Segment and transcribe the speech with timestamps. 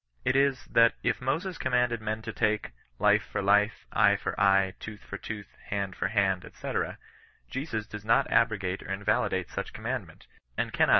[0.25, 2.71] It is, that if Moses commanded men to take"
[3.07, 6.97] life for life, eye for eye, tooth for tooth, hand for hand^^ &c.,
[7.51, 10.25] Jesus does not abrogate or invalidate such commandment,
[10.57, 10.89] and cannc^.